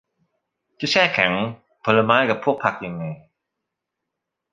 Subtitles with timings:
[0.79, 1.31] จะแช่แข็ง
[1.83, 3.03] ผลไม้กับพวกผักยังไง